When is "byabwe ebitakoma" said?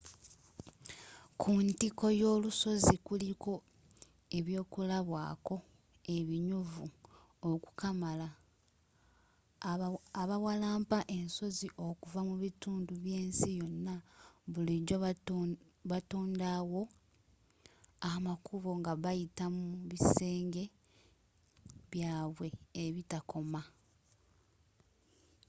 21.91-23.61